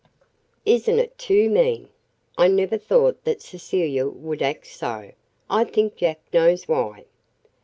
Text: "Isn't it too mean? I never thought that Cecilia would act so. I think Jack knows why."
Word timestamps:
"Isn't 0.65 0.97
it 0.97 1.19
too 1.19 1.47
mean? 1.47 1.89
I 2.35 2.47
never 2.47 2.79
thought 2.79 3.23
that 3.25 3.43
Cecilia 3.43 4.07
would 4.07 4.41
act 4.41 4.65
so. 4.65 5.11
I 5.47 5.63
think 5.63 5.95
Jack 5.97 6.19
knows 6.33 6.67
why." 6.67 7.05